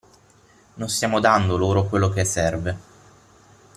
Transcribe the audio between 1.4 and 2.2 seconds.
loro quello